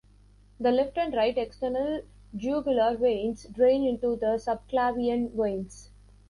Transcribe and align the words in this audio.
The 0.59 0.71
left 0.71 0.97
and 0.97 1.13
right 1.13 1.37
external 1.37 2.01
jugular 2.35 2.97
veins 2.97 3.45
drain 3.45 3.83
into 3.85 4.15
the 4.15 4.39
subclavian 4.43 5.29
veins. 5.33 5.91